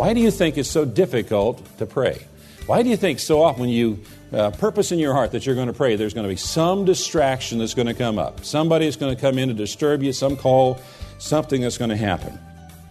Why 0.00 0.14
do 0.14 0.20
you 0.20 0.30
think 0.30 0.56
it's 0.56 0.70
so 0.70 0.86
difficult 0.86 1.60
to 1.76 1.84
pray? 1.84 2.24
Why 2.64 2.82
do 2.82 2.88
you 2.88 2.96
think 2.96 3.18
so 3.18 3.42
often 3.42 3.60
when 3.60 3.68
you 3.68 4.02
uh, 4.32 4.50
purpose 4.52 4.92
in 4.92 4.98
your 4.98 5.12
heart 5.12 5.32
that 5.32 5.44
you're 5.44 5.54
going 5.54 5.66
to 5.66 5.74
pray, 5.74 5.94
there's 5.96 6.14
going 6.14 6.24
to 6.24 6.30
be 6.30 6.36
some 6.36 6.86
distraction 6.86 7.58
that's 7.58 7.74
going 7.74 7.86
to 7.86 7.92
come 7.92 8.18
up? 8.18 8.42
Somebody 8.42 8.86
is 8.86 8.96
going 8.96 9.14
to 9.14 9.20
come 9.20 9.36
in 9.36 9.48
to 9.48 9.54
disturb 9.54 10.02
you, 10.02 10.14
some 10.14 10.38
call, 10.38 10.80
something 11.18 11.60
that's 11.60 11.76
going 11.76 11.90
to 11.90 11.98
happen. 11.98 12.38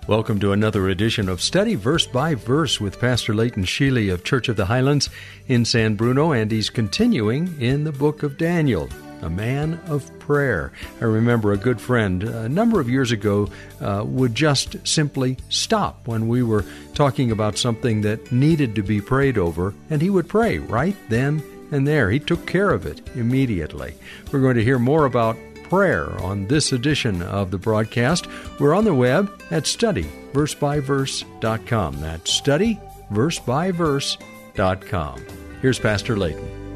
Welcome 0.05 0.39
to 0.41 0.51
another 0.51 0.87
edition 0.87 1.29
of 1.29 1.41
Study 1.41 1.73
Verse 1.73 2.05
by 2.05 2.35
Verse 2.35 2.79
with 2.79 2.99
Pastor 2.99 3.33
Leighton 3.33 3.63
Sheely 3.63 4.13
of 4.13 4.23
Church 4.23 4.47
of 4.47 4.55
the 4.55 4.67
Highlands 4.67 5.09
in 5.47 5.65
San 5.65 5.95
Bruno, 5.95 6.31
and 6.31 6.51
he's 6.51 6.69
continuing 6.69 7.59
in 7.59 7.85
the 7.85 7.91
book 7.91 8.21
of 8.21 8.37
Daniel 8.37 8.87
a 9.21 9.29
man 9.29 9.79
of 9.87 10.17
prayer. 10.19 10.71
I 11.01 11.05
remember 11.05 11.51
a 11.51 11.57
good 11.57 11.81
friend 11.81 12.23
a 12.23 12.49
number 12.49 12.79
of 12.79 12.89
years 12.89 13.11
ago 13.11 13.49
uh, 13.81 14.03
would 14.05 14.35
just 14.35 14.87
simply 14.87 15.37
stop 15.49 16.07
when 16.07 16.27
we 16.27 16.43
were 16.43 16.65
talking 16.93 17.31
about 17.31 17.57
something 17.57 18.01
that 18.01 18.31
needed 18.31 18.75
to 18.75 18.83
be 18.83 19.01
prayed 19.01 19.37
over, 19.37 19.73
and 19.89 20.01
he 20.01 20.09
would 20.09 20.27
pray 20.27 20.59
right 20.59 20.95
then 21.09 21.41
and 21.71 21.87
there. 21.87 22.11
He 22.11 22.19
took 22.19 22.45
care 22.45 22.71
of 22.71 22.85
it 22.85 23.01
immediately. 23.15 23.93
We're 24.31 24.41
going 24.41 24.57
to 24.57 24.63
hear 24.63 24.79
more 24.79 25.05
about 25.05 25.37
prayer 25.69 26.09
on 26.21 26.47
this 26.47 26.71
edition 26.71 27.21
of 27.21 27.51
the 27.51 27.57
broadcast. 27.57 28.27
We're 28.59 28.73
on 28.73 28.85
the 28.85 28.93
web 28.93 29.29
at 29.51 29.63
studyversebyverse.com. 29.63 32.01
That's 32.01 32.41
studyversebyverse.com. 32.41 35.25
Here's 35.61 35.79
Pastor 35.79 36.17
Leighton. 36.17 36.68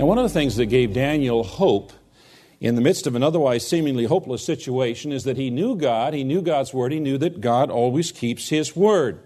Now, 0.00 0.06
one 0.06 0.16
of 0.16 0.24
the 0.24 0.30
things 0.30 0.56
that 0.56 0.64
gave 0.64 0.94
Daniel 0.94 1.44
hope 1.44 1.92
in 2.58 2.74
the 2.74 2.80
midst 2.80 3.06
of 3.06 3.16
an 3.16 3.22
otherwise 3.22 3.68
seemingly 3.68 4.06
hopeless 4.06 4.42
situation 4.42 5.12
is 5.12 5.24
that 5.24 5.36
he 5.36 5.50
knew 5.50 5.76
God, 5.76 6.14
he 6.14 6.24
knew 6.24 6.40
God's 6.40 6.72
Word, 6.72 6.92
he 6.92 6.98
knew 6.98 7.18
that 7.18 7.42
God 7.42 7.70
always 7.70 8.10
keeps 8.10 8.48
His 8.48 8.74
Word. 8.74 9.20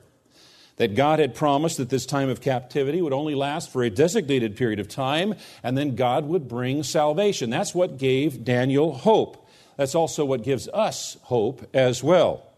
That 0.78 0.96
God 0.96 1.20
had 1.20 1.32
promised 1.32 1.76
that 1.76 1.90
this 1.90 2.04
time 2.06 2.28
of 2.28 2.40
captivity 2.40 3.00
would 3.00 3.12
only 3.12 3.36
last 3.36 3.70
for 3.70 3.84
a 3.84 3.88
designated 3.88 4.56
period 4.56 4.80
of 4.80 4.88
time, 4.88 5.36
and 5.62 5.78
then 5.78 5.94
God 5.94 6.24
would 6.24 6.48
bring 6.48 6.82
salvation. 6.82 7.50
That's 7.50 7.72
what 7.72 7.96
gave 7.96 8.42
Daniel 8.42 8.94
hope. 8.94 9.48
That's 9.76 9.94
also 9.94 10.24
what 10.24 10.42
gives 10.42 10.66
us 10.74 11.18
hope 11.22 11.70
as 11.72 12.02
well. 12.02 12.50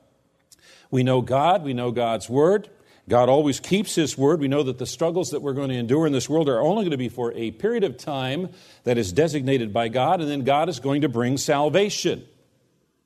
We 0.91 1.03
know 1.03 1.21
God, 1.21 1.63
we 1.63 1.75
know 1.75 1.91
God's 1.91 2.31
Word, 2.31 2.71
God 3.09 3.29
always 3.29 3.61
keeps 3.61 3.95
His 3.95 4.19
word. 4.19 4.41
We 4.41 4.49
know 4.49 4.65
that 4.65 4.79
the 4.79 4.87
struggles 4.87 5.31
that 5.31 5.41
we're 5.41 5.53
going 5.53 5.69
to 5.69 5.77
endure 5.77 6.07
in 6.07 6.13
this 6.13 6.29
world 6.29 6.49
are 6.49 6.61
only 6.61 6.83
going 6.83 6.91
to 6.91 6.97
be 6.97 7.09
for 7.09 7.33
a 7.35 7.53
period 7.53 7.85
of 7.85 7.97
time 7.97 8.49
that 8.85 8.99
is 8.99 9.13
designated 9.13 9.73
by 9.73 9.89
God, 9.89 10.21
and 10.21 10.29
then 10.29 10.43
God 10.43 10.69
is 10.69 10.81
going 10.81 11.03
to 11.03 11.09
bring 11.09 11.37
salvation. 11.37 12.25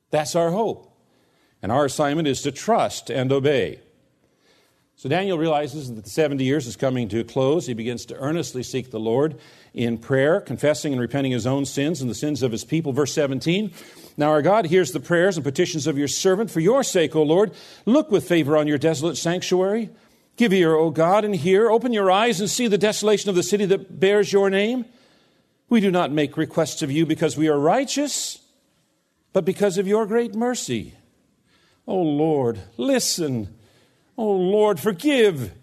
That's 0.09 0.35
our 0.35 0.51
hope. 0.51 0.87
And 1.61 1.71
our 1.71 1.85
assignment 1.85 2.27
is 2.27 2.41
to 2.41 2.51
trust 2.51 3.11
and 3.11 3.31
obey. 3.31 3.79
So 4.95 5.09
Daniel 5.09 5.37
realizes 5.37 5.93
that 5.93 6.03
the 6.03 6.09
70 6.09 6.43
years 6.43 6.67
is 6.67 6.75
coming 6.75 7.07
to 7.09 7.21
a 7.21 7.23
close. 7.23 7.65
He 7.65 7.73
begins 7.73 8.05
to 8.05 8.15
earnestly 8.15 8.61
seek 8.61 8.91
the 8.91 8.99
Lord 8.99 9.39
in 9.73 9.97
prayer, 9.97 10.41
confessing 10.41 10.93
and 10.93 11.01
repenting 11.01 11.31
his 11.31 11.47
own 11.47 11.65
sins 11.65 12.01
and 12.01 12.09
the 12.09 12.15
sins 12.15 12.43
of 12.43 12.51
his 12.51 12.63
people. 12.63 12.91
Verse 12.91 13.13
17 13.13 13.71
Now 14.17 14.29
our 14.29 14.41
God 14.41 14.65
hears 14.65 14.91
the 14.91 14.99
prayers 14.99 15.37
and 15.37 15.43
petitions 15.43 15.87
of 15.87 15.97
your 15.97 16.07
servant. 16.07 16.51
For 16.51 16.59
your 16.59 16.83
sake, 16.83 17.15
O 17.15 17.23
Lord, 17.23 17.51
look 17.85 18.11
with 18.11 18.27
favor 18.27 18.57
on 18.57 18.67
your 18.67 18.77
desolate 18.77 19.17
sanctuary. 19.17 19.89
Give 20.35 20.53
ear, 20.53 20.75
O 20.75 20.89
God, 20.89 21.25
and 21.25 21.35
hear. 21.35 21.69
Open 21.69 21.93
your 21.93 22.11
eyes 22.11 22.39
and 22.39 22.49
see 22.49 22.67
the 22.67 22.77
desolation 22.77 23.29
of 23.29 23.35
the 23.35 23.43
city 23.43 23.65
that 23.65 23.99
bears 23.99 24.31
your 24.31 24.49
name. 24.49 24.85
We 25.69 25.79
do 25.79 25.91
not 25.91 26.11
make 26.11 26.35
requests 26.37 26.81
of 26.81 26.91
you 26.91 27.05
because 27.05 27.37
we 27.37 27.47
are 27.47 27.59
righteous, 27.59 28.39
but 29.33 29.45
because 29.45 29.77
of 29.77 29.87
your 29.87 30.05
great 30.05 30.35
mercy. 30.35 30.95
O 31.87 31.95
Lord, 31.95 32.59
listen. 32.77 33.55
O 34.17 34.31
Lord, 34.31 34.79
forgive. 34.79 35.53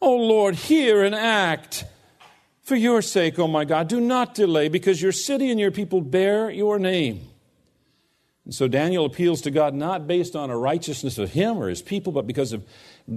O 0.00 0.14
Lord, 0.14 0.54
hear 0.54 1.02
and 1.02 1.14
act. 1.14 1.84
For 2.62 2.76
your 2.76 3.02
sake, 3.02 3.38
O 3.38 3.48
my 3.48 3.64
God, 3.64 3.88
do 3.88 4.00
not 4.00 4.34
delay, 4.34 4.68
because 4.68 5.02
your 5.02 5.12
city 5.12 5.50
and 5.50 5.58
your 5.58 5.72
people 5.72 6.00
bear 6.00 6.50
your 6.50 6.78
name. 6.78 7.28
And 8.44 8.54
so 8.54 8.66
Daniel 8.66 9.04
appeals 9.04 9.40
to 9.42 9.50
God 9.50 9.74
not 9.74 10.06
based 10.06 10.34
on 10.34 10.50
a 10.50 10.58
righteousness 10.58 11.16
of 11.18 11.32
him 11.32 11.58
or 11.58 11.68
his 11.68 11.82
people, 11.82 12.12
but 12.12 12.26
because 12.26 12.52
of 12.52 12.64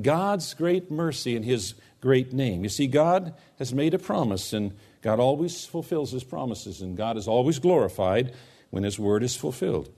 God's 0.02 0.53
great 0.53 0.91
mercy 0.91 1.36
and 1.36 1.44
his 1.44 1.74
great 2.00 2.31
name. 2.31 2.63
You 2.63 2.69
see, 2.69 2.86
God 2.86 3.34
has 3.58 3.74
made 3.74 3.96
a 3.96 4.00
promise, 4.00 4.53
and 4.53 4.74
God 5.02 5.19
always 5.19 5.66
fulfills 5.66 6.12
his 6.12 6.24
promises, 6.24 6.81
and 6.81 6.96
God 6.96 7.18
is 7.18 7.28
always 7.28 7.58
glorified 7.58 8.34
when 8.69 8.84
his 8.84 9.00
word 9.00 9.24
is 9.24 9.36
fulfilled. 9.36 9.90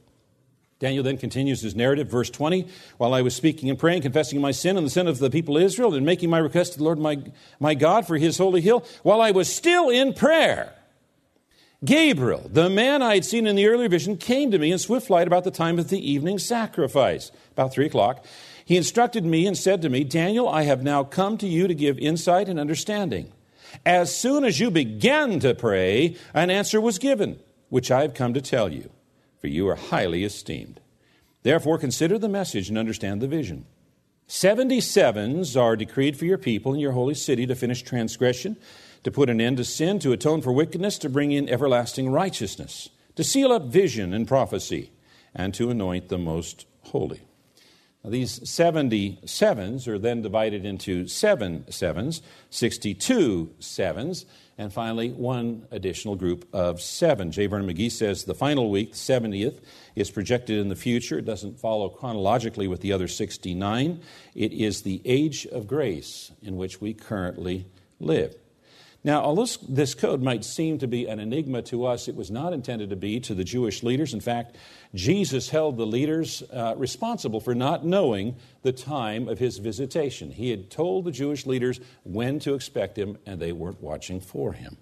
Daniel 0.80 1.04
then 1.04 1.18
continues 1.18 1.62
his 1.62 1.76
narrative, 1.76 2.08
verse 2.08 2.30
20. 2.30 2.68
While 2.98 3.14
I 3.14 3.24
was 3.24 3.36
speaking 3.36 3.70
and 3.70 3.80
praying, 3.80 4.04
confessing 4.04 4.40
my 4.40 4.52
sin 4.52 4.78
and 4.78 4.86
the 4.86 4.92
sin 4.92 5.08
of 5.08 5.18
the 5.18 5.32
people 5.32 5.58
of 5.58 5.64
Israel, 5.64 5.94
and 5.96 6.06
making 6.06 6.30
my 6.30 6.38
request 6.38 6.74
to 6.74 6.78
the 6.78 6.84
Lord 6.84 7.00
my, 7.00 7.18
my 7.60 7.74
God 7.74 8.06
for 8.06 8.18
his 8.18 8.38
holy 8.38 8.62
hill, 8.62 8.86
while 9.02 9.20
I 9.20 9.32
was 9.32 9.54
still 9.54 9.90
in 9.90 10.14
prayer, 10.14 10.77
Gabriel, 11.86 12.50
the 12.52 12.70
man 12.70 13.02
I 13.02 13.16
had 13.16 13.26
seen 13.26 13.46
in 13.46 13.56
the 13.56 13.68
earlier 13.68 13.90
vision, 13.90 14.18
came 14.18 14.52
to 14.52 14.58
me 14.58 14.72
in 14.72 14.80
swift 14.80 15.08
flight 15.08 15.28
about 15.28 15.44
the 15.44 15.52
time 15.52 15.78
of 15.78 15.90
the 15.90 16.12
evening 16.12 16.40
sacrifice, 16.40 17.32
about 17.52 17.72
three 17.72 17.86
o'clock. 17.86 18.26
He 18.66 18.78
instructed 18.78 19.26
me 19.26 19.46
and 19.46 19.58
said 19.58 19.82
to 19.84 19.90
me, 19.90 20.04
Daniel, 20.04 20.50
I 20.50 20.64
have 20.64 20.84
now 20.84 21.04
come 21.04 21.38
to 21.38 21.48
you 21.48 21.68
to 21.68 21.76
give 21.76 22.00
insight 22.00 22.50
and 22.50 22.60
understanding. 22.60 23.32
As 23.86 24.16
soon 24.16 24.44
as 24.44 24.60
you 24.60 24.72
began 24.72 25.40
to 25.42 25.54
pray, 25.54 26.16
an 26.34 26.50
answer 26.50 26.82
was 26.82 26.98
given, 26.98 27.40
which 27.70 27.92
I 27.92 28.02
have 28.02 28.14
come 28.14 28.34
to 28.34 28.42
tell 28.42 28.72
you 28.72 28.90
for 29.40 29.48
you 29.48 29.68
are 29.68 29.76
highly 29.76 30.24
esteemed. 30.24 30.80
Therefore, 31.44 31.78
consider 31.78 32.18
the 32.18 32.30
message 32.30 32.70
and 32.70 32.78
understand 32.78 33.22
the 33.22 33.28
vision. 33.28 33.66
Seventy 34.28 34.82
sevens 34.82 35.56
are 35.56 35.78
decreed 35.78 36.18
for 36.18 36.26
your 36.26 36.38
people 36.38 36.74
in 36.74 36.80
your 36.80 36.92
holy 36.92 37.14
city 37.14 37.46
to 37.46 37.56
finish 37.56 37.82
transgression, 37.82 38.58
to 39.04 39.12
put 39.12 39.30
an 39.30 39.42
end 39.42 39.58
to 39.58 39.64
sin, 39.64 40.00
to 40.00 40.12
atone 40.12 40.42
for 40.42 40.52
wickedness, 40.52 40.98
to 41.00 41.10
bring 41.10 41.32
in 41.32 41.50
everlasting 41.50 42.10
righteousness, 42.10 42.90
to 43.16 43.24
seal 43.24 43.52
up 43.52 43.64
vision 43.64 44.14
and 44.14 44.28
prophecy, 44.28 44.92
and 45.34 45.54
to 45.54 45.70
anoint 45.70 46.10
the 46.10 46.18
most 46.18 46.66
holy. 46.82 47.22
Now, 48.04 48.12
these 48.12 48.48
70 48.50 49.20
sevens 49.26 49.88
are 49.88 50.00
then 50.00 50.22
divided 50.22 50.66
into 50.66 51.08
seven 51.08 51.70
sevens, 51.72 52.22
62 52.50 53.54
sevens, 53.60 54.26
and 54.58 54.74
finally, 54.74 55.12
one 55.12 55.68
additional 55.70 56.16
group 56.16 56.48
of 56.52 56.82
seven. 56.82 57.32
J. 57.32 57.46
Vernon 57.46 57.70
McGee 57.70 57.92
says 57.92 58.24
the 58.24 58.34
final 58.34 58.72
week, 58.72 58.92
the 58.92 58.98
70th, 58.98 59.60
is 59.96 60.10
projected 60.10 60.58
in 60.58 60.70
the 60.70 60.76
future. 60.76 61.20
It 61.20 61.26
doesn't 61.26 61.60
follow 61.60 61.90
chronologically 61.90 62.68
with 62.68 62.82
the 62.82 62.92
other 62.92 63.08
69. 63.08 64.02
It 64.34 64.54
is 64.54 64.82
the 64.82 65.02
age 65.06 65.46
of 65.48 65.68
grace 65.68 66.32
in 66.42 66.58
which 66.58 66.82
we 66.82 66.94
currently 66.94 67.68
live. 68.00 68.36
Now, 69.08 69.22
although 69.22 69.48
this 69.70 69.96
code 69.96 70.22
might 70.22 70.44
seem 70.44 70.80
to 70.80 70.88
be 70.88 71.08
an 71.08 71.22
enigma 71.22 71.62
to 71.62 71.86
us, 71.86 72.10
it 72.10 72.16
was 72.18 72.30
not 72.30 72.52
intended 72.52 72.90
to 72.90 72.98
be 72.98 73.22
to 73.22 73.34
the 73.34 73.46
Jewish 73.46 73.82
leaders. 73.82 74.14
In 74.14 74.20
fact, 74.20 74.58
Jesus 74.94 75.50
held 75.50 75.78
the 75.78 75.86
leaders 75.86 76.44
uh, 76.52 76.74
responsible 76.76 77.40
for 77.40 77.56
not 77.56 77.86
knowing 77.86 78.36
the 78.64 78.74
time 78.74 79.30
of 79.30 79.40
his 79.40 79.60
visitation. 79.60 80.30
He 80.30 80.50
had 80.50 80.70
told 80.70 81.06
the 81.06 81.14
Jewish 81.14 81.46
leaders 81.46 81.80
when 82.04 82.40
to 82.40 82.54
expect 82.54 82.98
him, 82.98 83.18
and 83.26 83.40
they 83.40 83.54
weren't 83.54 83.82
watching 83.82 84.20
for 84.20 84.52
him. 84.52 84.76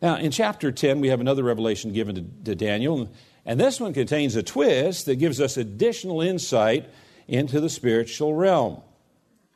Now, 0.00 0.18
in 0.18 0.30
chapter 0.30 0.70
10, 0.70 1.00
we 1.00 1.08
have 1.08 1.20
another 1.20 1.42
revelation 1.42 1.92
given 1.92 2.14
to, 2.14 2.22
to 2.44 2.54
Daniel, 2.54 3.08
and 3.44 3.58
this 3.58 3.80
one 3.80 3.92
contains 3.92 4.36
a 4.36 4.42
twist 4.44 5.06
that 5.06 5.16
gives 5.16 5.40
us 5.40 5.56
additional 5.56 6.20
insight 6.20 6.88
into 7.26 7.58
the 7.58 7.70
spiritual 7.70 8.34
realm. 8.34 8.82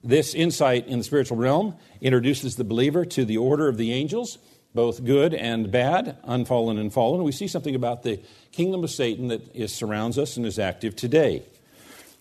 This 0.03 0.35
insight 0.35 0.87
in 0.89 0.99
the 0.99 1.05
spiritual 1.05 1.37
realm 1.37 1.77
introduces 2.01 2.57
the 2.57 2.65
believer 2.65 3.05
to 3.05 3.25
the 3.25 3.37
order 3.37 3.69
of 3.69 3.77
the 3.77 3.93
angels, 3.93 4.39
both 4.75 5.05
good 5.05 5.35
and 5.35 5.71
bad, 5.71 6.17
unfallen 6.25 6.79
and 6.79 6.93
fallen. 6.93 7.23
We 7.23 7.33
see 7.33 7.49
something 7.49 7.75
about 7.75 8.03
the 8.03 8.21
kingdom 8.51 8.83
of 8.83 8.91
Satan 8.91 9.29
that 9.29 9.55
is, 9.55 9.75
surrounds 9.75 10.19
us 10.19 10.37
and 10.37 10.47
is 10.47 10.59
active 10.59 10.97
today. 10.97 11.43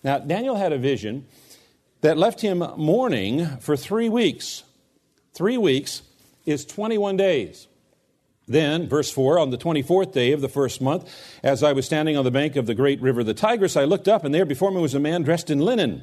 Now, 0.04 0.18
Daniel 0.18 0.56
had 0.56 0.72
a 0.72 0.78
vision 0.78 1.26
that 2.02 2.18
left 2.18 2.40
him 2.40 2.58
mourning 2.76 3.46
for 3.58 3.76
three 3.76 4.08
weeks. 4.08 4.62
Three 5.32 5.58
weeks 5.58 6.02
is 6.44 6.64
21 6.64 7.16
days. 7.16 7.66
Then, 8.48 8.88
verse 8.88 9.10
4, 9.10 9.38
on 9.38 9.50
the 9.50 9.58
24th 9.58 10.12
day 10.12 10.32
of 10.32 10.40
the 10.40 10.48
first 10.48 10.80
month, 10.80 11.08
as 11.42 11.62
I 11.62 11.72
was 11.72 11.86
standing 11.86 12.16
on 12.16 12.24
the 12.24 12.30
bank 12.32 12.56
of 12.56 12.66
the 12.66 12.74
great 12.74 13.00
river, 13.00 13.22
the 13.22 13.32
Tigris, 13.32 13.76
I 13.76 13.84
looked 13.84 14.08
up, 14.08 14.24
and 14.24 14.34
there 14.34 14.44
before 14.44 14.72
me 14.72 14.80
was 14.80 14.94
a 14.94 15.00
man 15.00 15.22
dressed 15.22 15.50
in 15.50 15.60
linen, 15.60 16.02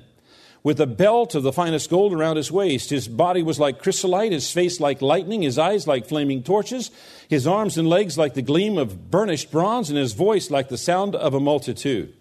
with 0.68 0.82
a 0.82 0.86
belt 0.86 1.34
of 1.34 1.44
the 1.44 1.54
finest 1.54 1.90
gold 1.90 2.12
around 2.12 2.36
his 2.36 2.52
waist. 2.52 2.90
His 2.90 3.08
body 3.08 3.42
was 3.42 3.58
like 3.58 3.82
chrysolite, 3.82 4.34
his 4.34 4.52
face 4.52 4.82
like 4.82 5.02
lightning, 5.02 5.44
his 5.44 5.58
eyes 5.58 5.88
like 5.88 6.10
flaming 6.10 6.44
torches, 6.44 6.92
his 7.30 7.48
arms 7.48 7.78
and 7.78 7.88
legs 7.88 8.18
like 8.18 8.34
the 8.34 8.42
gleam 8.42 8.78
of 8.78 9.10
burnished 9.10 9.50
bronze, 9.50 9.90
and 9.90 9.98
his 9.98 10.12
voice 10.12 10.52
like 10.52 10.68
the 10.68 10.78
sound 10.78 11.16
of 11.16 11.34
a 11.34 11.40
multitude. 11.40 12.14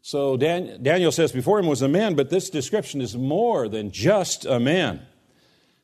So 0.00 0.36
Dan, 0.36 0.82
Daniel 0.82 1.12
says 1.12 1.30
before 1.30 1.60
him 1.60 1.68
was 1.68 1.80
a 1.80 1.86
man, 1.86 2.16
but 2.16 2.28
this 2.28 2.50
description 2.50 3.00
is 3.00 3.16
more 3.16 3.68
than 3.68 3.92
just 3.92 4.44
a 4.44 4.58
man. 4.58 5.06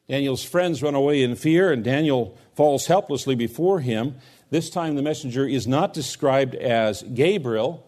Daniel's 0.09 0.43
friends 0.43 0.83
run 0.83 0.97
away 0.97 1.23
in 1.23 1.37
fear, 1.37 1.71
and 1.71 1.85
Daniel 1.85 2.37
falls 2.57 2.89
helplessly 2.89 3.37
before 3.37 3.79
him. 3.79 4.17
This 4.51 4.71
time, 4.71 4.97
the 4.97 5.03
messenger 5.03 5.47
is 5.47 5.69
not 5.69 5.95
described 5.95 6.57
as 6.57 7.05
Gabriel, 7.05 7.88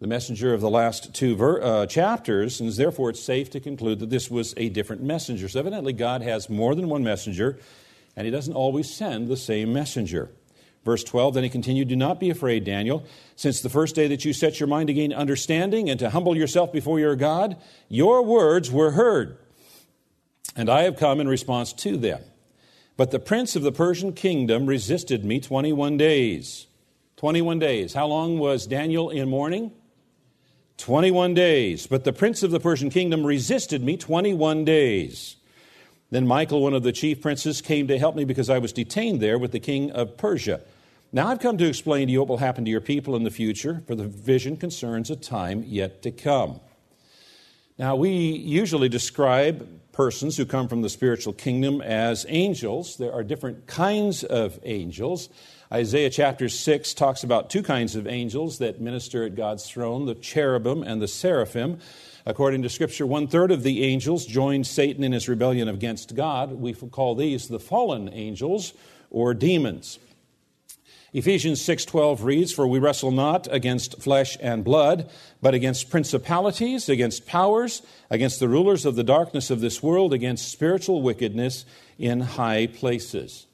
the 0.00 0.06
messenger 0.06 0.52
of 0.52 0.60
the 0.60 0.70
last 0.70 1.14
two 1.14 1.36
ver- 1.36 1.62
uh, 1.62 1.86
chapters, 1.86 2.60
and 2.60 2.70
therefore 2.72 3.10
it's 3.10 3.22
safe 3.22 3.50
to 3.50 3.60
conclude 3.60 3.98
that 4.00 4.10
this 4.10 4.30
was 4.30 4.54
a 4.56 4.68
different 4.68 5.02
messenger. 5.02 5.48
So, 5.48 5.60
evidently, 5.60 5.92
God 5.92 6.22
has 6.22 6.50
more 6.50 6.74
than 6.74 6.88
one 6.88 7.02
messenger, 7.02 7.58
and 8.14 8.24
He 8.24 8.30
doesn't 8.30 8.54
always 8.54 8.92
send 8.92 9.28
the 9.28 9.36
same 9.36 9.72
messenger. 9.72 10.30
Verse 10.84 11.02
12, 11.02 11.34
then 11.34 11.42
he 11.42 11.50
continued, 11.50 11.88
Do 11.88 11.96
not 11.96 12.20
be 12.20 12.30
afraid, 12.30 12.62
Daniel. 12.62 13.04
Since 13.34 13.60
the 13.60 13.68
first 13.68 13.96
day 13.96 14.06
that 14.06 14.24
you 14.24 14.32
set 14.32 14.60
your 14.60 14.68
mind 14.68 14.86
to 14.86 14.94
gain 14.94 15.12
understanding 15.12 15.90
and 15.90 15.98
to 15.98 16.10
humble 16.10 16.36
yourself 16.36 16.72
before 16.72 17.00
your 17.00 17.16
God, 17.16 17.56
your 17.88 18.22
words 18.22 18.70
were 18.70 18.92
heard 18.92 19.36
and 20.56 20.70
I 20.70 20.82
have 20.82 20.96
come 20.96 21.20
in 21.20 21.28
response 21.28 21.72
to 21.74 21.96
them. 21.96 22.22
But 22.96 23.10
the 23.10 23.18
prince 23.18 23.54
of 23.56 23.62
the 23.62 23.72
Persian 23.72 24.14
kingdom 24.14 24.66
resisted 24.66 25.24
me 25.24 25.38
21 25.38 25.98
days. 25.98 26.66
21 27.16 27.58
days. 27.58 27.92
How 27.92 28.06
long 28.06 28.38
was 28.38 28.66
Daniel 28.66 29.10
in 29.10 29.28
mourning? 29.28 29.70
21 30.78 31.34
days. 31.34 31.86
But 31.86 32.04
the 32.04 32.12
prince 32.12 32.42
of 32.42 32.50
the 32.50 32.60
Persian 32.60 32.90
kingdom 32.90 33.24
resisted 33.24 33.82
me 33.82 33.96
21 33.96 34.64
days. 34.64 35.36
Then 36.10 36.26
Michael, 36.26 36.62
one 36.62 36.74
of 36.74 36.82
the 36.82 36.92
chief 36.92 37.20
princes, 37.20 37.60
came 37.60 37.88
to 37.88 37.98
help 37.98 38.14
me 38.14 38.24
because 38.24 38.48
I 38.48 38.58
was 38.58 38.72
detained 38.72 39.20
there 39.20 39.38
with 39.38 39.52
the 39.52 39.60
king 39.60 39.90
of 39.90 40.16
Persia. 40.16 40.60
Now 41.12 41.28
I've 41.28 41.40
come 41.40 41.58
to 41.58 41.66
explain 41.66 42.06
to 42.06 42.12
you 42.12 42.20
what 42.20 42.28
will 42.28 42.36
happen 42.38 42.64
to 42.64 42.70
your 42.70 42.80
people 42.80 43.16
in 43.16 43.24
the 43.24 43.30
future, 43.30 43.82
for 43.86 43.94
the 43.94 44.06
vision 44.06 44.56
concerns 44.56 45.10
a 45.10 45.16
time 45.16 45.64
yet 45.66 46.02
to 46.02 46.10
come. 46.10 46.60
Now, 47.78 47.94
we 47.94 48.10
usually 48.10 48.88
describe 48.88 49.68
persons 49.96 50.36
who 50.36 50.44
come 50.44 50.68
from 50.68 50.82
the 50.82 50.90
spiritual 50.90 51.32
kingdom 51.32 51.80
as 51.80 52.26
angels. 52.28 52.98
There 52.98 53.14
are 53.14 53.24
different 53.24 53.66
kinds 53.66 54.24
of 54.24 54.60
angels. 54.62 55.30
Isaiah 55.72 56.10
chapter 56.10 56.50
6 56.50 56.92
talks 56.92 57.24
about 57.24 57.48
two 57.48 57.62
kinds 57.62 57.96
of 57.96 58.06
angels 58.06 58.58
that 58.58 58.78
minister 58.78 59.24
at 59.24 59.34
God's 59.34 59.66
throne 59.66 60.04
the 60.04 60.14
cherubim 60.14 60.82
and 60.82 61.00
the 61.00 61.08
seraphim. 61.08 61.78
According 62.26 62.60
to 62.62 62.68
Scripture, 62.68 63.06
one 63.06 63.26
third 63.26 63.50
of 63.50 63.62
the 63.62 63.84
angels 63.84 64.26
joined 64.26 64.66
Satan 64.66 65.02
in 65.02 65.12
his 65.12 65.30
rebellion 65.30 65.66
against 65.66 66.14
God. 66.14 66.52
We 66.52 66.74
call 66.74 67.14
these 67.14 67.48
the 67.48 67.58
fallen 67.58 68.10
angels 68.12 68.74
or 69.10 69.32
demons. 69.32 69.98
Ephesians 71.16 71.62
6:12 71.62 72.24
reads, 72.24 72.52
"For 72.52 72.66
we 72.66 72.78
wrestle 72.78 73.10
not 73.10 73.48
against 73.50 74.02
flesh 74.02 74.36
and 74.38 74.62
blood, 74.62 75.08
but 75.40 75.54
against 75.54 75.88
principalities, 75.88 76.90
against 76.90 77.24
powers, 77.24 77.80
against 78.10 78.38
the 78.38 78.50
rulers 78.50 78.84
of 78.84 78.96
the 78.96 79.02
darkness 79.02 79.48
of 79.48 79.62
this 79.62 79.82
world, 79.82 80.12
against 80.12 80.52
spiritual 80.52 81.00
wickedness 81.00 81.64
in 81.98 82.20
high 82.20 82.66
places." 82.66 83.46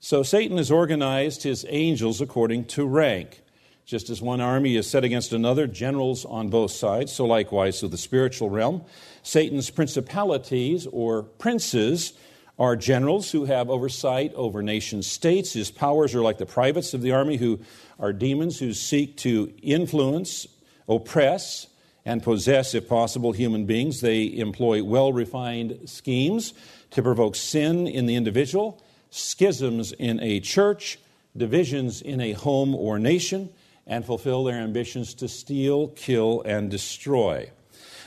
So 0.00 0.24
Satan 0.24 0.56
has 0.56 0.72
organized 0.72 1.44
his 1.44 1.64
angels 1.68 2.20
according 2.20 2.64
to 2.64 2.84
rank. 2.84 3.40
Just 3.84 4.10
as 4.10 4.20
one 4.20 4.40
army 4.40 4.74
is 4.74 4.88
set 4.88 5.04
against 5.04 5.32
another, 5.32 5.68
generals 5.68 6.24
on 6.24 6.48
both 6.48 6.72
sides, 6.72 7.12
so 7.12 7.24
likewise 7.24 7.80
with 7.82 7.92
the 7.92 7.98
spiritual 7.98 8.50
realm. 8.50 8.82
Satan's 9.22 9.70
principalities 9.70 10.88
or 10.90 11.22
princes 11.22 12.14
are 12.58 12.76
generals 12.76 13.30
who 13.30 13.44
have 13.44 13.68
oversight 13.68 14.32
over 14.34 14.62
nation 14.62 15.02
states. 15.02 15.52
His 15.52 15.70
powers 15.70 16.14
are 16.14 16.22
like 16.22 16.38
the 16.38 16.46
privates 16.46 16.94
of 16.94 17.02
the 17.02 17.12
army 17.12 17.36
who 17.36 17.60
are 17.98 18.12
demons 18.12 18.58
who 18.58 18.72
seek 18.72 19.16
to 19.18 19.52
influence, 19.62 20.46
oppress, 20.88 21.66
and 22.04 22.22
possess, 22.22 22.74
if 22.74 22.88
possible, 22.88 23.32
human 23.32 23.66
beings. 23.66 24.00
They 24.00 24.36
employ 24.38 24.82
well 24.82 25.12
refined 25.12 25.88
schemes 25.88 26.54
to 26.92 27.02
provoke 27.02 27.34
sin 27.36 27.86
in 27.86 28.06
the 28.06 28.14
individual, 28.14 28.82
schisms 29.10 29.92
in 29.92 30.20
a 30.20 30.40
church, 30.40 30.98
divisions 31.36 32.00
in 32.00 32.20
a 32.20 32.32
home 32.32 32.74
or 32.74 32.98
nation, 32.98 33.50
and 33.86 34.04
fulfill 34.04 34.44
their 34.44 34.56
ambitions 34.56 35.14
to 35.14 35.28
steal, 35.28 35.88
kill, 35.88 36.42
and 36.42 36.70
destroy. 36.70 37.50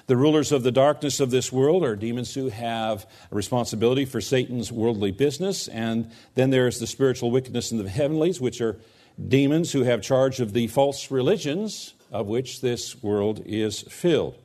The 0.09 0.17
rulers 0.17 0.51
of 0.51 0.63
the 0.63 0.71
darkness 0.71 1.19
of 1.19 1.29
this 1.29 1.51
world 1.51 1.83
are 1.83 1.95
demons 1.95 2.33
who 2.33 2.49
have 2.49 3.05
a 3.31 3.35
responsibility 3.35 4.05
for 4.05 4.19
Satan's 4.19 4.71
worldly 4.71 5.11
business. 5.11 5.67
And 5.67 6.09
then 6.33 6.49
there's 6.49 6.79
the 6.79 6.87
spiritual 6.87 7.29
wickedness 7.29 7.71
in 7.71 7.77
the 7.77 7.87
heavenlies, 7.87 8.41
which 8.41 8.59
are 8.59 8.79
demons 9.27 9.71
who 9.71 9.83
have 9.83 10.01
charge 10.01 10.39
of 10.39 10.53
the 10.53 10.65
false 10.65 11.11
religions 11.11 11.93
of 12.11 12.25
which 12.25 12.61
this 12.61 13.03
world 13.03 13.43
is 13.45 13.81
filled. 13.83 14.35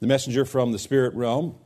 The 0.00 0.06
messenger 0.06 0.46
from 0.46 0.72
the 0.72 0.78
spirit 0.78 1.12
realm 1.12 1.56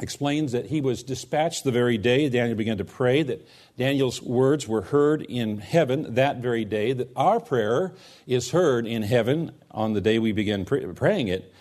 explains 0.00 0.52
that 0.52 0.64
he 0.64 0.80
was 0.80 1.02
dispatched 1.02 1.64
the 1.64 1.72
very 1.72 1.98
day 1.98 2.30
Daniel 2.30 2.56
began 2.56 2.78
to 2.78 2.86
pray, 2.86 3.22
that 3.22 3.46
Daniel's 3.76 4.22
words 4.22 4.66
were 4.66 4.80
heard 4.80 5.20
in 5.20 5.58
heaven 5.58 6.14
that 6.14 6.38
very 6.38 6.64
day, 6.64 6.94
that 6.94 7.10
our 7.16 7.38
prayer 7.38 7.92
is 8.26 8.52
heard 8.52 8.86
in 8.86 9.02
heaven 9.02 9.52
on 9.70 9.92
the 9.92 10.00
day 10.00 10.18
we 10.18 10.32
begin 10.32 10.64
praying 10.64 11.28
it 11.28 11.52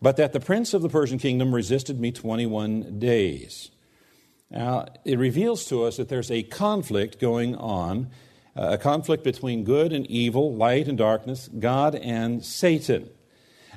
but 0.00 0.16
that 0.16 0.32
the 0.32 0.40
prince 0.40 0.74
of 0.74 0.82
the 0.82 0.88
Persian 0.88 1.18
kingdom 1.18 1.54
resisted 1.54 1.98
me 1.98 2.12
21 2.12 2.98
days. 2.98 3.70
Now, 4.50 4.86
it 5.04 5.18
reveals 5.18 5.66
to 5.66 5.84
us 5.84 5.96
that 5.96 6.08
there's 6.08 6.30
a 6.30 6.42
conflict 6.42 7.18
going 7.18 7.56
on, 7.56 8.10
uh, 8.56 8.68
a 8.72 8.78
conflict 8.78 9.24
between 9.24 9.64
good 9.64 9.92
and 9.92 10.06
evil, 10.06 10.54
light 10.54 10.86
and 10.86 10.96
darkness, 10.96 11.48
God 11.48 11.94
and 11.94 12.44
Satan. 12.44 13.08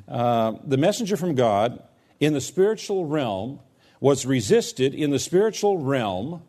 Uh, 0.07 0.53
the 0.63 0.77
messenger 0.77 1.17
from 1.17 1.35
God 1.35 1.81
in 2.19 2.33
the 2.33 2.41
spiritual 2.41 3.05
realm 3.05 3.59
was 3.99 4.25
resisted 4.25 4.93
in 4.93 5.11
the 5.11 5.19
spiritual 5.19 5.77
realm 5.77 6.43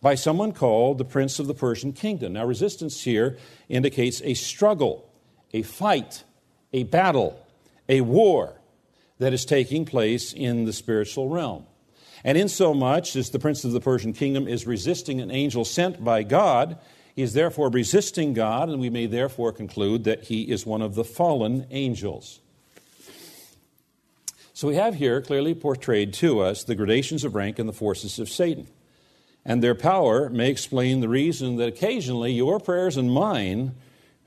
by 0.00 0.14
someone 0.14 0.52
called 0.52 0.98
the 0.98 1.04
prince 1.04 1.38
of 1.38 1.46
the 1.46 1.54
Persian 1.54 1.92
kingdom. 1.92 2.32
Now, 2.32 2.44
resistance 2.44 3.02
here 3.02 3.38
indicates 3.68 4.20
a 4.22 4.34
struggle, 4.34 5.08
a 5.52 5.62
fight, 5.62 6.24
a 6.72 6.84
battle, 6.84 7.46
a 7.88 8.00
war 8.00 8.59
that 9.20 9.32
is 9.34 9.44
taking 9.44 9.84
place 9.84 10.32
in 10.32 10.64
the 10.64 10.72
spiritual 10.72 11.28
realm. 11.28 11.64
And 12.24 12.36
in 12.36 12.48
so 12.48 12.74
much 12.74 13.14
as 13.16 13.30
the 13.30 13.38
prince 13.38 13.64
of 13.64 13.72
the 13.72 13.80
Persian 13.80 14.12
kingdom 14.12 14.48
is 14.48 14.66
resisting 14.66 15.20
an 15.20 15.30
angel 15.30 15.64
sent 15.64 16.02
by 16.02 16.22
God, 16.22 16.78
he 17.14 17.22
is 17.22 17.34
therefore 17.34 17.70
resisting 17.70 18.32
God, 18.32 18.68
and 18.68 18.80
we 18.80 18.90
may 18.90 19.06
therefore 19.06 19.52
conclude 19.52 20.04
that 20.04 20.24
he 20.24 20.50
is 20.50 20.66
one 20.66 20.82
of 20.82 20.94
the 20.94 21.04
fallen 21.04 21.66
angels. 21.70 22.40
So 24.54 24.68
we 24.68 24.74
have 24.74 24.94
here 24.94 25.20
clearly 25.22 25.54
portrayed 25.54 26.12
to 26.14 26.40
us 26.40 26.64
the 26.64 26.74
gradations 26.74 27.24
of 27.24 27.34
rank 27.34 27.58
and 27.58 27.68
the 27.68 27.74
forces 27.74 28.18
of 28.18 28.28
Satan. 28.28 28.68
And 29.44 29.62
their 29.62 29.74
power 29.74 30.28
may 30.28 30.50
explain 30.50 31.00
the 31.00 31.08
reason 31.08 31.56
that 31.56 31.68
occasionally 31.68 32.32
your 32.32 32.58
prayers 32.58 32.96
and 32.96 33.10
mine 33.10 33.74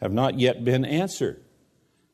have 0.02 0.12
not 0.12 0.40
yet 0.40 0.64
been 0.64 0.86
answered. 0.86 1.43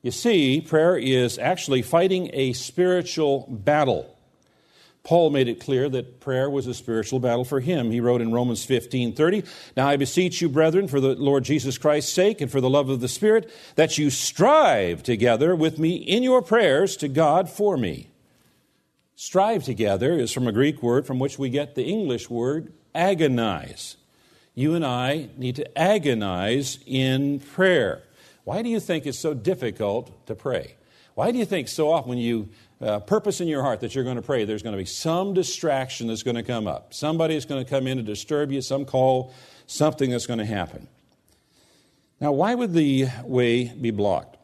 You 0.02 0.10
see, 0.10 0.60
prayer 0.60 0.96
is 0.96 1.38
actually 1.38 1.82
fighting 1.82 2.30
a 2.32 2.54
spiritual 2.54 3.46
battle. 3.50 4.16
Paul 5.02 5.30
made 5.30 5.48
it 5.48 5.60
clear 5.60 5.88
that 5.88 6.20
prayer 6.20 6.48
was 6.48 6.66
a 6.66 6.74
spiritual 6.74 7.20
battle 7.20 7.44
for 7.44 7.60
him. 7.60 7.90
He 7.90 8.00
wrote 8.00 8.20
in 8.20 8.32
Romans 8.32 8.64
15 8.64 9.14
30, 9.14 9.42
Now 9.76 9.88
I 9.88 9.96
beseech 9.96 10.40
you, 10.40 10.48
brethren, 10.48 10.88
for 10.88 11.00
the 11.00 11.14
Lord 11.14 11.44
Jesus 11.44 11.78
Christ's 11.78 12.12
sake 12.12 12.40
and 12.40 12.50
for 12.50 12.60
the 12.60 12.70
love 12.70 12.88
of 12.90 13.00
the 13.00 13.08
Spirit, 13.08 13.50
that 13.76 13.98
you 13.98 14.10
strive 14.10 15.02
together 15.02 15.56
with 15.56 15.78
me 15.78 15.96
in 15.96 16.22
your 16.22 16.42
prayers 16.42 16.96
to 16.98 17.08
God 17.08 17.48
for 17.48 17.76
me. 17.76 18.08
Strive 19.16 19.64
together 19.64 20.12
is 20.14 20.32
from 20.32 20.46
a 20.46 20.52
Greek 20.52 20.82
word 20.82 21.06
from 21.06 21.18
which 21.18 21.38
we 21.38 21.50
get 21.50 21.74
the 21.74 21.84
English 21.84 22.30
word 22.30 22.72
agonize. 22.94 23.96
You 24.54 24.74
and 24.74 24.84
I 24.84 25.28
need 25.36 25.56
to 25.56 25.78
agonize 25.78 26.78
in 26.86 27.40
prayer. 27.40 28.02
Why 28.44 28.62
do 28.62 28.68
you 28.68 28.80
think 28.80 29.06
it's 29.06 29.18
so 29.18 29.34
difficult 29.34 30.26
to 30.26 30.34
pray? 30.34 30.76
Why 31.14 31.32
do 31.32 31.38
you 31.38 31.44
think 31.44 31.68
so 31.68 31.92
often 31.92 32.08
when 32.08 32.18
you 32.18 32.48
uh, 32.80 33.00
purpose 33.00 33.40
in 33.40 33.48
your 33.48 33.62
heart 33.62 33.80
that 33.80 33.94
you're 33.94 34.04
going 34.04 34.16
to 34.16 34.22
pray, 34.22 34.44
there's 34.44 34.62
going 34.62 34.74
to 34.74 34.78
be 34.78 34.86
some 34.86 35.34
distraction 35.34 36.06
that's 36.06 36.22
going 36.22 36.36
to 36.36 36.42
come 36.42 36.66
up? 36.66 36.94
Somebody 36.94 37.34
is 37.34 37.44
going 37.44 37.62
to 37.62 37.68
come 37.68 37.86
in 37.86 37.98
to 37.98 38.02
disturb 38.02 38.50
you, 38.50 38.62
some 38.62 38.84
call, 38.84 39.34
something 39.66 40.10
that's 40.10 40.26
going 40.26 40.38
to 40.38 40.46
happen. 40.46 40.88
Now, 42.20 42.32
why 42.32 42.54
would 42.54 42.72
the 42.72 43.08
way 43.24 43.68
be 43.68 43.90
blocked? 43.90 44.36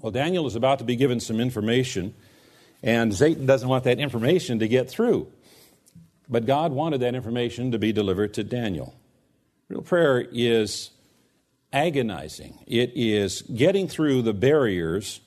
Well, 0.00 0.12
Daniel 0.12 0.46
is 0.46 0.56
about 0.56 0.78
to 0.78 0.84
be 0.84 0.96
given 0.96 1.20
some 1.20 1.40
information, 1.40 2.14
and 2.82 3.14
Satan 3.14 3.46
doesn't 3.46 3.68
want 3.68 3.84
that 3.84 3.98
information 3.98 4.58
to 4.58 4.68
get 4.68 4.90
through. 4.90 5.30
But 6.28 6.46
God 6.46 6.72
wanted 6.72 7.00
that 7.00 7.14
information 7.14 7.72
to 7.72 7.78
be 7.78 7.92
delivered 7.92 8.34
to 8.34 8.44
Daniel. 8.44 8.94
Real 9.68 9.82
prayer 9.82 10.26
is 10.32 10.90
agonizing, 11.72 12.58
it 12.66 12.92
is 12.94 13.42
getting 13.42 13.88
through 13.88 14.22
the 14.22 14.34
barriers 14.34 15.20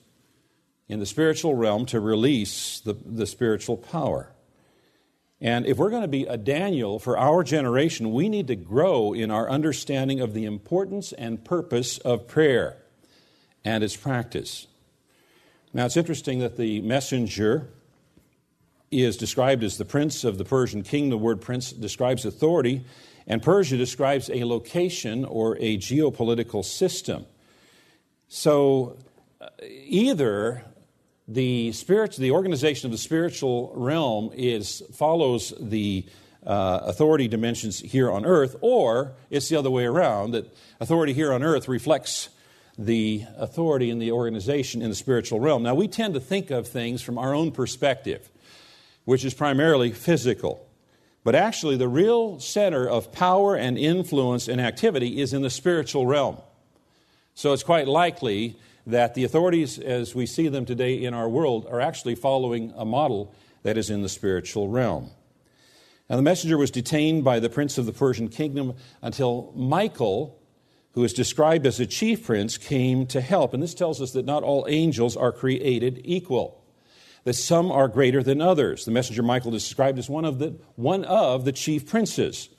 in 0.88 1.00
the 1.00 1.06
spiritual 1.06 1.56
realm 1.56 1.86
to 1.88 2.00
release 2.00 2.80
the, 2.82 2.94
the 2.94 3.26
spiritual 3.26 3.78
power. 3.78 4.32
And 5.42 5.66
if 5.66 5.78
we're 5.78 5.90
going 5.90 6.04
to 6.04 6.08
be 6.08 6.26
a 6.26 6.38
Daniel 6.38 7.00
for 7.00 7.18
our 7.18 7.44
generation, 7.44 8.14
we 8.14 8.30
need 8.30 8.48
to 8.48 8.56
grow 8.56 9.14
in 9.14 9.32
our 9.32 9.50
understanding 9.50 10.22
of 10.22 10.34
the 10.34 10.46
importance 10.46 11.12
and 11.14 11.44
purpose 11.44 11.98
of 12.00 12.28
prayer 12.28 12.78
and 13.64 13.84
its 13.84 13.96
practice. 13.96 14.68
Now, 15.74 15.86
it's 15.86 15.98
interesting 15.98 16.40
that 16.40 16.56
the 16.56 16.82
messenger 16.82 17.68
is 18.92 19.18
described 19.18 19.64
as 19.64 19.78
the 19.78 19.86
prince 19.86 20.24
of 20.24 20.38
the 20.38 20.46
Persian 20.46 20.84
king. 20.84 21.10
The 21.10 21.18
word 21.18 21.42
prince 21.42 21.72
describes 21.74 22.26
authority, 22.26 22.86
and 23.28 23.42
Persia 23.42 23.78
describes 23.78 24.30
a 24.30 24.44
location 24.44 25.26
or 25.26 25.58
a 25.60 25.78
geopolitical 25.78 26.64
system. 26.64 27.26
So, 28.28 28.98
uh, 29.42 29.48
either 29.62 30.64
the 31.28 31.72
spirit, 31.72 32.16
the 32.16 32.32
organization 32.32 32.88
of 32.88 32.92
the 32.92 32.98
spiritual 32.98 33.72
realm 33.76 34.32
is 34.34 34.84
follows 34.94 35.54
the 35.60 36.06
uh, 36.46 36.82
authority 36.84 37.28
dimensions 37.28 37.80
here 37.80 38.12
on 38.12 38.26
earth, 38.26 38.56
or 38.62 39.14
it's 39.32 39.50
the 39.50 39.56
other 39.56 39.72
way 39.72 39.86
around 39.86 40.32
that 40.32 40.56
authority 40.80 41.14
here 41.14 41.34
on 41.34 41.42
earth 41.42 41.68
reflects 41.68 42.30
the 42.78 43.24
authority 43.38 43.90
in 43.90 44.00
the 44.00 44.12
organization 44.12 44.82
in 44.82 44.90
the 44.90 44.96
spiritual 44.96 45.40
realm. 45.40 45.64
Now, 45.64 45.76
we 45.76 45.88
tend 45.88 46.14
to 46.14 46.20
think 46.20 46.52
of 46.52 46.68
things 46.68 47.02
from 47.02 47.18
our 47.18 47.34
own 47.34 47.52
perspective, 47.52 48.30
which 49.06 49.26
is 49.26 49.34
primarily 49.34 49.92
physical. 49.92 50.68
But 51.26 51.34
actually, 51.34 51.76
the 51.76 51.88
real 51.88 52.40
center 52.40 52.88
of 52.88 53.12
power 53.12 53.56
and 53.56 53.80
influence 53.80 54.48
and 54.48 54.62
activity 54.62 55.20
is 55.20 55.34
in 55.34 55.42
the 55.42 55.50
spiritual 55.50 56.06
realm. 56.06 56.38
So 57.34 57.52
it's 57.52 57.64
quite 57.64 57.88
likely 57.88 58.58
that 58.86 59.16
the 59.16 59.24
authorities, 59.24 59.80
as 59.80 60.14
we 60.14 60.28
see 60.28 60.50
them 60.50 60.66
today 60.66 61.04
in 61.04 61.16
our 61.16 61.28
world, 61.28 61.66
are 61.68 61.82
actually 61.82 62.14
following 62.14 62.72
a 62.78 62.86
model 62.86 63.34
that 63.64 63.76
is 63.76 63.90
in 63.90 64.04
the 64.04 64.08
spiritual 64.08 64.68
realm. 64.68 65.10
Now, 66.12 66.18
the 66.18 66.22
messenger 66.22 66.60
was 66.60 66.70
detained 66.70 67.24
by 67.24 67.40
the 67.40 67.50
prince 67.50 67.80
of 67.80 67.88
the 67.88 67.92
Persian 67.92 68.30
kingdom 68.30 68.76
until 69.02 69.52
Michael, 69.56 70.40
who 70.92 71.04
is 71.04 71.12
described 71.12 71.66
as 71.66 71.80
a 71.80 71.88
chief 71.88 72.24
prince, 72.24 72.60
came 72.60 73.08
to 73.08 73.20
help. 73.20 73.56
And 73.56 73.64
this 73.64 73.74
tells 73.74 74.00
us 74.00 74.12
that 74.12 74.26
not 74.26 74.44
all 74.44 74.68
angels 74.70 75.18
are 75.18 75.32
created 75.32 76.02
equal, 76.04 76.64
that 77.26 77.34
some 77.34 77.72
are 77.72 77.88
greater 77.88 78.24
than 78.24 78.40
others. 78.40 78.86
The 78.86 78.92
messenger 78.92 79.24
Michael 79.24 79.54
is 79.54 79.64
described 79.64 80.00
as 80.00 80.10
one 80.10 80.26
of 80.26 80.40
the, 80.40 80.56
one 80.76 81.04
of 81.04 81.44
the 81.44 81.52
chief 81.52 81.88
princes. 81.88 82.50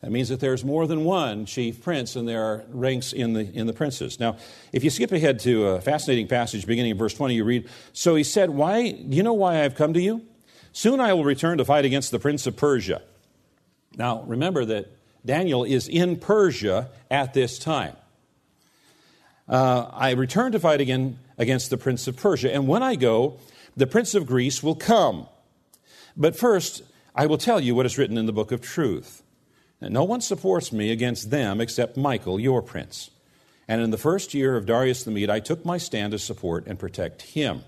That 0.00 0.12
means 0.12 0.28
that 0.28 0.38
there's 0.38 0.64
more 0.64 0.86
than 0.86 1.04
one 1.04 1.44
chief 1.44 1.82
prince, 1.82 2.14
and 2.14 2.26
there 2.26 2.44
are 2.44 2.64
ranks 2.68 3.12
in 3.12 3.32
the, 3.32 3.52
in 3.52 3.66
the 3.66 3.72
princes. 3.72 4.20
Now, 4.20 4.36
if 4.72 4.84
you 4.84 4.90
skip 4.90 5.10
ahead 5.10 5.40
to 5.40 5.66
a 5.66 5.80
fascinating 5.80 6.28
passage 6.28 6.64
beginning 6.64 6.92
in 6.92 6.96
verse 6.98 7.14
20, 7.14 7.34
you 7.34 7.44
read 7.44 7.68
So 7.92 8.14
he 8.14 8.22
said, 8.22 8.50
Why, 8.50 8.92
do 8.92 9.16
you 9.16 9.24
know 9.24 9.32
why 9.32 9.64
I've 9.64 9.74
come 9.74 9.92
to 9.94 10.00
you? 10.00 10.22
Soon 10.72 11.00
I 11.00 11.12
will 11.12 11.24
return 11.24 11.58
to 11.58 11.64
fight 11.64 11.84
against 11.84 12.12
the 12.12 12.20
prince 12.20 12.46
of 12.46 12.56
Persia. 12.56 13.02
Now, 13.96 14.22
remember 14.22 14.64
that 14.66 14.86
Daniel 15.26 15.64
is 15.64 15.88
in 15.88 16.16
Persia 16.16 16.90
at 17.10 17.34
this 17.34 17.58
time. 17.58 17.96
Uh, 19.48 19.90
I 19.92 20.12
return 20.12 20.52
to 20.52 20.60
fight 20.60 20.80
again 20.80 21.18
against 21.36 21.70
the 21.70 21.76
prince 21.76 22.06
of 22.06 22.16
Persia, 22.16 22.54
and 22.54 22.68
when 22.68 22.84
I 22.84 22.94
go, 22.94 23.40
the 23.78 23.86
prince 23.86 24.14
of 24.14 24.26
Greece 24.26 24.62
will 24.62 24.74
come. 24.74 25.28
But 26.16 26.36
first, 26.36 26.82
I 27.14 27.26
will 27.26 27.38
tell 27.38 27.60
you 27.60 27.74
what 27.74 27.86
is 27.86 27.96
written 27.96 28.18
in 28.18 28.26
the 28.26 28.32
book 28.32 28.50
of 28.50 28.60
truth. 28.60 29.22
No 29.80 30.02
one 30.02 30.20
supports 30.20 30.72
me 30.72 30.90
against 30.90 31.30
them 31.30 31.60
except 31.60 31.96
Michael, 31.96 32.40
your 32.40 32.60
prince. 32.60 33.10
And 33.68 33.80
in 33.80 33.90
the 33.90 33.98
first 33.98 34.34
year 34.34 34.56
of 34.56 34.66
Darius 34.66 35.04
the 35.04 35.12
Mede, 35.12 35.30
I 35.30 35.38
took 35.38 35.64
my 35.64 35.78
stand 35.78 36.10
to 36.10 36.18
support 36.18 36.66
and 36.66 36.78
protect 36.78 37.22
him. 37.22 37.62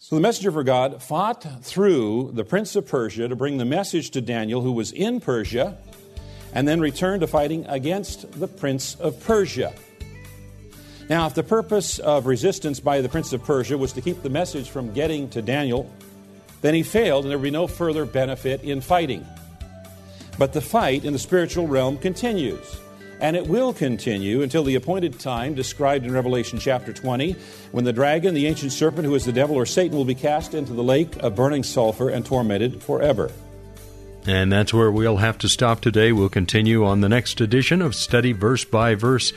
So 0.00 0.16
the 0.16 0.22
messenger 0.22 0.50
for 0.50 0.64
God 0.64 1.02
fought 1.02 1.46
through 1.62 2.32
the 2.34 2.44
prince 2.44 2.74
of 2.74 2.86
Persia 2.86 3.28
to 3.28 3.36
bring 3.36 3.58
the 3.58 3.64
message 3.64 4.10
to 4.10 4.20
Daniel, 4.20 4.62
who 4.62 4.72
was 4.72 4.90
in 4.90 5.20
Persia, 5.20 5.78
and 6.52 6.66
then 6.66 6.80
returned 6.80 7.20
to 7.20 7.28
fighting 7.28 7.64
against 7.66 8.40
the 8.40 8.48
prince 8.48 8.96
of 8.96 9.22
Persia. 9.24 9.72
Now, 11.08 11.26
if 11.26 11.34
the 11.34 11.42
purpose 11.42 11.98
of 11.98 12.26
resistance 12.26 12.80
by 12.80 13.00
the 13.00 13.08
prince 13.08 13.32
of 13.32 13.44
Persia 13.44 13.76
was 13.76 13.92
to 13.92 14.00
keep 14.00 14.22
the 14.22 14.30
message 14.30 14.70
from 14.70 14.92
getting 14.94 15.28
to 15.30 15.42
Daniel, 15.42 15.90
then 16.62 16.72
he 16.72 16.82
failed 16.82 17.24
and 17.24 17.30
there 17.30 17.38
would 17.38 17.44
be 17.44 17.50
no 17.50 17.66
further 17.66 18.06
benefit 18.06 18.62
in 18.62 18.80
fighting. 18.80 19.26
But 20.38 20.54
the 20.54 20.62
fight 20.62 21.04
in 21.04 21.12
the 21.12 21.18
spiritual 21.18 21.66
realm 21.66 21.98
continues. 21.98 22.80
And 23.20 23.36
it 23.36 23.46
will 23.46 23.72
continue 23.72 24.42
until 24.42 24.64
the 24.64 24.74
appointed 24.74 25.20
time 25.20 25.54
described 25.54 26.04
in 26.04 26.12
Revelation 26.12 26.58
chapter 26.58 26.92
20, 26.92 27.36
when 27.70 27.84
the 27.84 27.92
dragon, 27.92 28.34
the 28.34 28.46
ancient 28.46 28.72
serpent, 28.72 29.04
who 29.04 29.14
is 29.14 29.24
the 29.24 29.32
devil 29.32 29.56
or 29.56 29.66
Satan, 29.66 29.96
will 29.96 30.04
be 30.04 30.14
cast 30.14 30.52
into 30.54 30.72
the 30.72 30.82
lake 30.82 31.16
of 31.22 31.36
burning 31.36 31.62
sulfur 31.62 32.08
and 32.08 32.26
tormented 32.26 32.82
forever. 32.82 33.30
And 34.26 34.50
that's 34.50 34.74
where 34.74 34.90
we'll 34.90 35.18
have 35.18 35.38
to 35.38 35.48
stop 35.48 35.80
today. 35.80 36.10
We'll 36.12 36.30
continue 36.30 36.84
on 36.84 37.02
the 37.02 37.08
next 37.08 37.40
edition 37.40 37.82
of 37.82 37.94
Study 37.94 38.32
Verse 38.32 38.64
by 38.64 38.94
Verse 38.94 39.32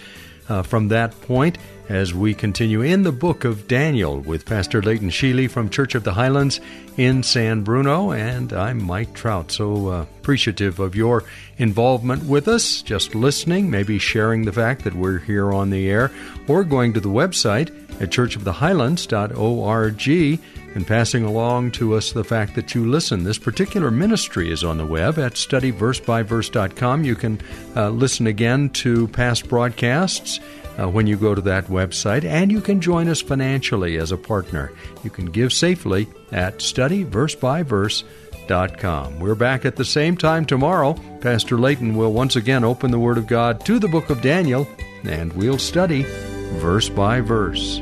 uh, 0.49 0.63
from 0.63 0.87
that 0.89 1.19
point 1.21 1.57
as 1.89 2.13
we 2.13 2.33
continue 2.33 2.81
in 2.81 3.03
the 3.03 3.11
book 3.11 3.45
of 3.45 3.67
Daniel 3.67 4.19
with 4.19 4.45
Pastor 4.45 4.81
Leighton 4.81 5.09
Sheely 5.09 5.49
from 5.49 5.69
Church 5.69 5.95
of 5.95 6.03
the 6.03 6.13
Highlands 6.13 6.59
in 6.97 7.23
San 7.23 7.63
Bruno. 7.63 8.11
And 8.11 8.51
I'm 8.53 8.83
Mike 8.83 9.13
Trout. 9.13 9.51
So 9.51 9.87
uh, 9.87 10.05
appreciative 10.19 10.79
of 10.79 10.95
your 10.95 11.23
involvement 11.57 12.25
with 12.25 12.47
us, 12.47 12.81
just 12.81 13.15
listening, 13.15 13.69
maybe 13.69 13.99
sharing 13.99 14.43
the 14.43 14.51
fact 14.51 14.83
that 14.83 14.95
we're 14.95 15.19
here 15.19 15.53
on 15.53 15.69
the 15.69 15.89
air, 15.89 16.11
or 16.47 16.63
going 16.63 16.93
to 16.93 16.99
the 16.99 17.09
website 17.09 17.69
at 18.01 18.09
churchofthehighlands.org 18.09 20.41
and 20.75 20.85
passing 20.85 21.23
along 21.23 21.71
to 21.71 21.95
us 21.95 22.11
the 22.11 22.23
fact 22.23 22.53
that 22.55 22.75
you 22.75 22.85
listen. 22.85 23.23
This 23.23 23.39
particular 23.39 23.89
ministry 23.89 24.51
is 24.51 24.63
on 24.63 24.77
the 24.77 24.85
web 24.85 25.17
at 25.17 25.33
studyversebyverse.com. 25.33 27.03
You 27.03 27.15
can 27.15 27.41
uh, 27.75 27.89
listen 27.89 28.27
again 28.27 28.69
to 28.71 29.07
past 29.07 29.47
broadcasts 29.47 30.39
uh, 30.79 30.87
when 30.89 31.07
you 31.07 31.17
go 31.17 31.35
to 31.35 31.41
that 31.41 31.65
website, 31.65 32.23
and 32.23 32.49
you 32.51 32.61
can 32.61 32.79
join 32.81 33.07
us 33.07 33.21
financially 33.21 33.97
as 33.97 34.11
a 34.11 34.17
partner. 34.17 34.71
You 35.03 35.09
can 35.09 35.25
give 35.25 35.51
safely 35.53 36.07
at 36.31 36.59
studyversebyverse.com. 36.59 39.19
We're 39.19 39.35
back 39.35 39.65
at 39.65 39.75
the 39.75 39.85
same 39.85 40.15
time 40.15 40.45
tomorrow. 40.45 40.93
Pastor 41.21 41.57
Leighton 41.57 41.95
will 41.95 42.13
once 42.13 42.35
again 42.35 42.63
open 42.63 42.91
the 42.91 42.99
Word 42.99 43.17
of 43.17 43.25
God 43.27 43.65
to 43.65 43.79
the 43.79 43.87
book 43.87 44.09
of 44.09 44.21
Daniel, 44.21 44.67
and 45.03 45.33
we'll 45.33 45.57
study 45.57 46.05
verse 46.59 46.89
by 46.89 47.21
verse. 47.21 47.81